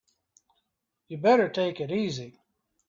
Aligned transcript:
You'd 1.09 1.21
better 1.21 1.47
take 1.47 1.79
it 1.79 1.91
easy. 1.91 2.41